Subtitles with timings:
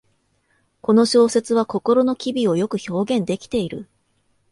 [0.81, 3.87] この小説は心の機微をよく表現できている